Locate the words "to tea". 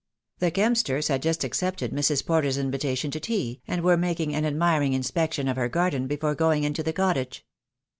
3.11-3.61